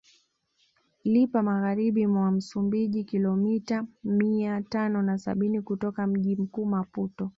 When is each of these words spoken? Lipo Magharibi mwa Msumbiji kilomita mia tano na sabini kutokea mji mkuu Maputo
Lipo 1.03 1.41
Magharibi 1.41 2.07
mwa 2.07 2.31
Msumbiji 2.31 3.03
kilomita 3.03 3.85
mia 4.03 4.61
tano 4.61 5.01
na 5.01 5.17
sabini 5.17 5.61
kutokea 5.61 6.07
mji 6.07 6.35
mkuu 6.35 6.65
Maputo 6.65 7.29